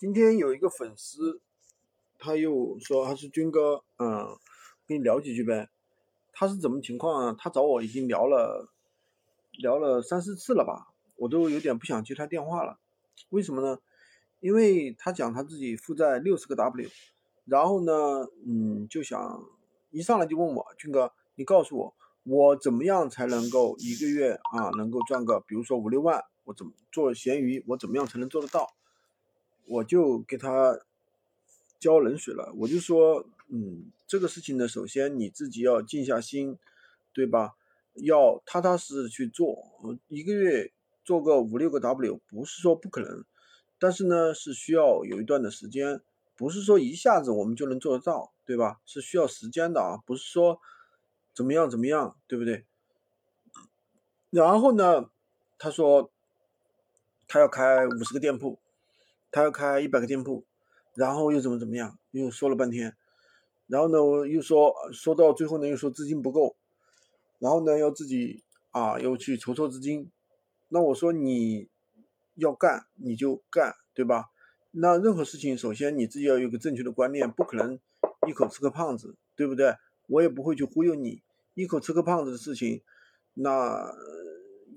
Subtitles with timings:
[0.00, 1.42] 今天有一个粉丝，
[2.18, 4.34] 他又说他是军哥，嗯，
[4.86, 5.68] 跟你聊几句呗。
[6.32, 7.36] 他是怎么情况啊？
[7.38, 8.72] 他找我已经聊了
[9.58, 12.78] 聊了三四次了吧，我都有点不想接他电话了。
[13.28, 13.78] 为什么呢？
[14.38, 16.88] 因为他讲他自己负债六十个 W，
[17.44, 19.44] 然后呢，嗯，就想
[19.90, 28.66] 一上来就问我军哥，你告诉我，我怎么样才能够一个月啊能够赚个，比如说五六万，我怎么做闲鱼，我怎么样才能做得到？
[29.70, 30.80] 我就给他
[31.78, 36.58] 浇冷水了，我就说，嗯，这个事情呢，首先你自己要静下心，
[37.12, 37.54] 对吧？
[37.94, 39.64] 要踏踏实实去做，
[40.08, 40.72] 一个月
[41.04, 43.24] 做个五六个 W，不是说不可能，
[43.78, 46.00] 但是呢，是需要有一段的时间，
[46.36, 48.80] 不是说一下子我们就能做得到，对吧？
[48.84, 50.60] 是需要时间的啊，不是说
[51.32, 52.64] 怎么样怎么样，对不对？
[54.30, 55.10] 然后呢，
[55.58, 56.10] 他说
[57.28, 58.58] 他要开五十个店铺。
[59.30, 60.44] 他要开一百个店铺，
[60.94, 61.98] 然后又怎么怎么样？
[62.10, 62.96] 又说了半天，
[63.66, 66.56] 然后呢，我又说说到最后呢，又说资金不够，
[67.38, 70.10] 然后呢，要自己啊，又去筹措资金。
[70.68, 71.68] 那我说你
[72.34, 74.30] 要干你就干，对吧？
[74.72, 77.78] 那任何事情，首先你自己要有个正确的观念，不可能
[78.28, 79.74] 一口吃个胖子，对不对？
[80.06, 81.22] 我也不会去忽悠你，
[81.54, 82.82] 一口吃个胖子的事情，
[83.34, 83.92] 那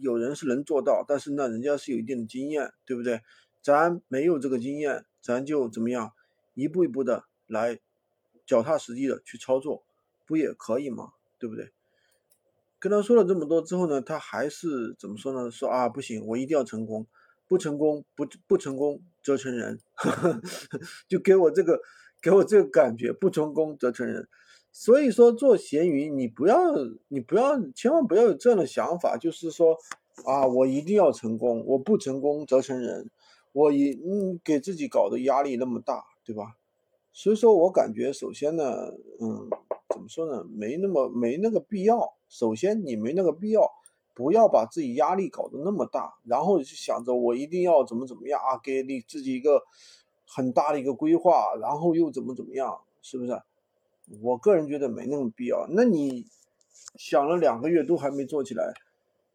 [0.00, 3.20] 有人是能做到，但是那人家是有一定的经验，对不对？
[3.62, 6.12] 咱没有这个经验，咱就怎么样，
[6.54, 7.78] 一步一步的来，
[8.46, 9.82] 脚踏实地的去操作，
[10.26, 11.12] 不也可以吗？
[11.38, 11.72] 对不对？
[12.78, 15.50] 跟他说了这么多之后呢，他还是怎么说呢？
[15.50, 17.06] 说啊，不行，我一定要成功，
[17.46, 19.78] 不成功不不成功则成仁，
[21.06, 21.80] 就给我这个
[22.22, 24.26] 给我这个感觉，不成功则成仁。
[24.72, 26.58] 所以说做闲鱼，你不要
[27.08, 29.76] 你不要千万不要有这样的想法，就是说
[30.24, 33.10] 啊，我一定要成功，我不成功则成仁。
[33.52, 36.56] 我一嗯给自己搞的压力那么大，对吧？
[37.12, 39.48] 所以说我感觉首先呢，嗯，
[39.88, 40.44] 怎么说呢？
[40.44, 42.14] 没那么没那个必要。
[42.28, 43.68] 首先你没那个必要，
[44.14, 49.62] 不要把自己压力搞得那么大，然后就想着我一定要怎么怎么样啊，给你自己一个
[50.24, 53.42] 很大的一个规划，然后又怎么怎么样，是不是？
[54.22, 55.66] 我个人觉得没那么必要。
[55.70, 56.24] 那你
[56.94, 58.72] 想了两个月都还没做起来，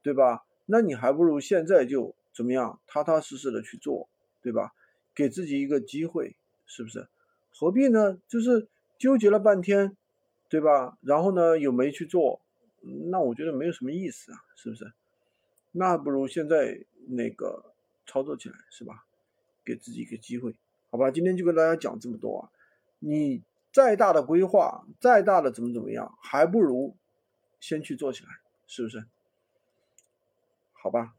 [0.00, 0.44] 对吧？
[0.66, 2.14] 那你还不如现在就。
[2.34, 4.08] 怎么样，踏踏实实的去做，
[4.42, 4.74] 对吧？
[5.14, 6.36] 给自己一个机会，
[6.66, 7.06] 是不是？
[7.52, 8.18] 何必呢？
[8.26, 8.68] 就是
[8.98, 9.96] 纠结了半天，
[10.48, 10.98] 对吧？
[11.00, 12.40] 然后呢，又没去做，
[13.10, 14.92] 那我觉得没有什么意思啊，是不是？
[15.70, 17.72] 那不如现在那个
[18.06, 19.06] 操作起来，是吧？
[19.64, 20.56] 给自己一个机会，
[20.90, 21.10] 好吧？
[21.12, 22.50] 今天就跟大家讲这么多啊。
[22.98, 23.42] 你
[23.72, 26.96] 再大的规划，再大的怎么怎么样，还不如
[27.60, 28.30] 先去做起来，
[28.66, 29.04] 是不是？
[30.72, 31.14] 好吧？